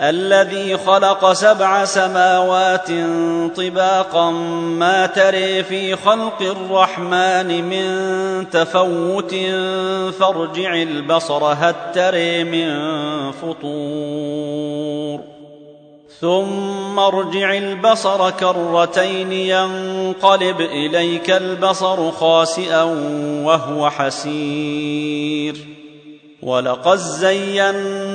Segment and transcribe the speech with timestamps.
[0.00, 2.88] الذي خلق سبع سماوات
[3.56, 4.30] طباقا
[4.80, 9.34] ما تري في خلق الرحمن من تفوت
[10.18, 12.70] فارجع البصر هل تري من
[13.32, 15.20] فطور.
[16.20, 22.82] ثم ارجع البصر كرتين ينقلب إليك البصر خاسئا
[23.44, 25.56] وهو حسير.
[26.42, 27.70] ولقد زينا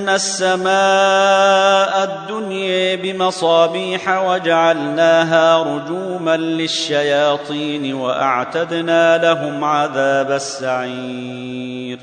[0.09, 11.99] السماء الدنيا بمصابيح وجعلناها رجوما للشياطين وأعتدنا لهم عذاب السعير.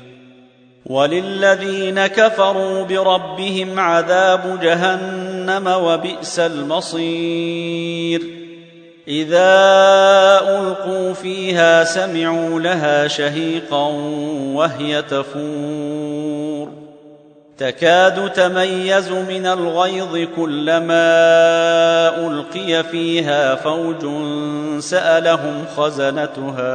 [0.85, 8.21] وللذين كفروا بربهم عذاب جهنم وبئس المصير.
[9.07, 9.49] إذا
[10.47, 13.87] ألقوا فيها سمعوا لها شهيقا
[14.53, 16.22] وهي تفور.
[17.63, 21.07] تكاد تميز من الغيظ كلما
[22.27, 24.05] ألقي فيها فوج
[24.79, 26.73] سألهم خزنتها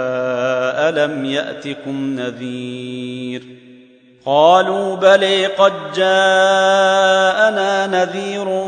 [0.89, 3.43] ألم يأتكم نذير؟
[4.27, 8.67] قالوا بلي قد جاءنا نذير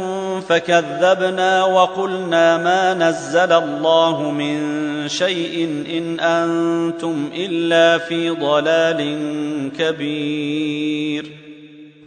[0.48, 4.58] فكذبنا وقلنا ما نزل الله من
[5.08, 9.18] شيء إن أنتم إلا في ضلال
[9.78, 11.49] كبير.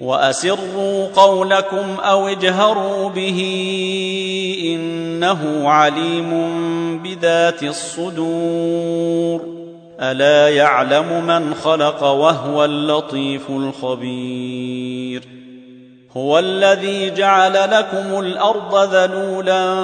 [0.00, 3.40] وأسروا قولكم أو اجهروا به
[4.64, 6.30] إنه عليم
[7.02, 9.40] بذات الصدور.
[10.00, 15.22] ألا يعلم من خلق وهو اللطيف الخبير.
[16.16, 19.74] هو الذي جعل لكم الأرض ذلولا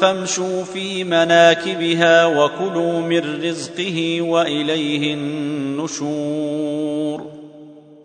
[0.00, 6.58] فامشوا في مناكبها وكلوا من رزقه وإليه النشور.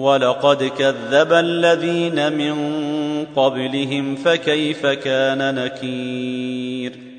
[0.00, 2.54] ولقد كذب الذين من
[3.36, 7.10] قبلهم فكيف كان نكير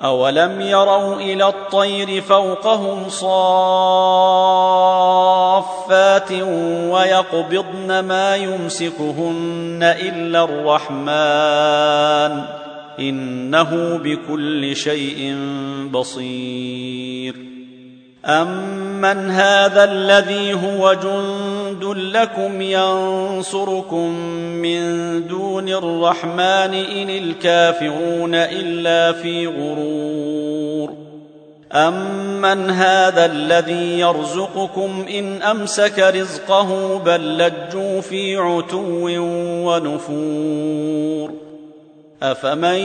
[0.00, 3.42] أولم يروا إلى الطير فوقهم صافات
[6.92, 10.98] ويقبضن ما يمسكهن إلا الرحمن
[12.98, 15.36] إنه بكل شيء
[15.92, 17.34] بصير
[18.26, 21.57] أمن هذا الذي هو جند
[21.96, 24.82] لكم ينصركم من
[25.26, 30.92] دون الرحمن إن الكافرون إلا في غرور.
[31.72, 39.08] امن هذا الذي يرزقكم ان امسك رزقه بل لجوا في عتو
[39.66, 41.47] ونفور.
[42.22, 42.78] أفمن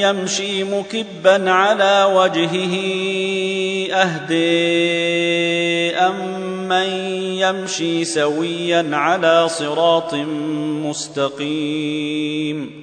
[0.00, 2.74] يمشي مكبا على وجهه
[3.92, 6.86] أهدي امن
[7.38, 10.14] يمشي سويا على صراط
[10.84, 12.80] مستقيم.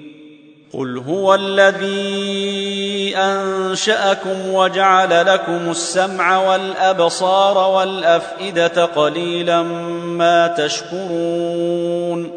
[0.74, 12.37] قل هو الذي أنشأكم وجعل لكم السمع والأبصار والأفئدة قليلا ما تشكرون.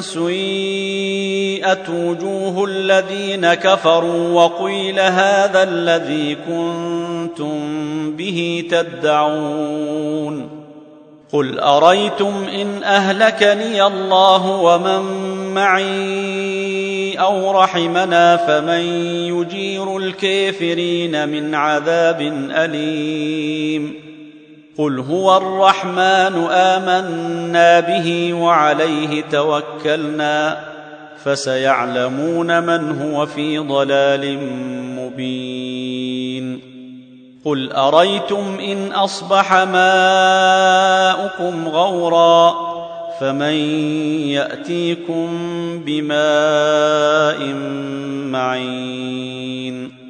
[0.00, 7.60] سيئت وجوه الذين كفروا وقيل هذا الذي كنتم
[8.16, 10.64] به تدعون
[11.32, 15.02] قل أريتم إن أهلكني الله ومن
[15.54, 18.80] معي أو رحمنا فمن
[19.34, 22.20] يجير الكافرين من عذاب
[22.50, 24.13] أليم
[24.78, 30.58] قل هو الرحمن امنا به وعليه توكلنا
[31.24, 34.38] فسيعلمون من هو في ضلال
[34.98, 36.60] مبين
[37.44, 39.98] قل اريتم ان اصبح ماؤكم
[41.68, 42.54] غورا
[43.20, 43.54] فمن
[44.34, 45.28] ياتيكم
[45.86, 47.54] بماء
[48.30, 50.03] معين